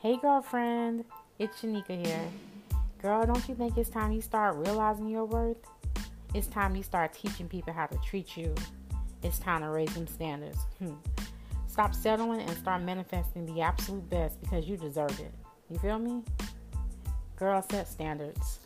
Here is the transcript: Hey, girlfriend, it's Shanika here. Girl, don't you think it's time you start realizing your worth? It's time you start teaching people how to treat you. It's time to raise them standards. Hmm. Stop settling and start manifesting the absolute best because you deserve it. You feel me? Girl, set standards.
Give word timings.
Hey, 0.00 0.16
girlfriend, 0.16 1.04
it's 1.40 1.60
Shanika 1.60 2.06
here. 2.06 2.22
Girl, 3.02 3.26
don't 3.26 3.48
you 3.48 3.56
think 3.56 3.76
it's 3.76 3.90
time 3.90 4.12
you 4.12 4.20
start 4.20 4.54
realizing 4.54 5.08
your 5.08 5.24
worth? 5.24 5.56
It's 6.34 6.46
time 6.46 6.76
you 6.76 6.84
start 6.84 7.12
teaching 7.12 7.48
people 7.48 7.72
how 7.72 7.86
to 7.86 7.98
treat 8.06 8.36
you. 8.36 8.54
It's 9.24 9.40
time 9.40 9.62
to 9.62 9.70
raise 9.70 9.92
them 9.94 10.06
standards. 10.06 10.58
Hmm. 10.78 10.94
Stop 11.66 11.96
settling 11.96 12.42
and 12.42 12.56
start 12.58 12.82
manifesting 12.82 13.44
the 13.44 13.60
absolute 13.60 14.08
best 14.08 14.40
because 14.40 14.66
you 14.66 14.76
deserve 14.76 15.18
it. 15.18 15.34
You 15.68 15.80
feel 15.80 15.98
me? 15.98 16.22
Girl, 17.34 17.60
set 17.68 17.88
standards. 17.88 18.60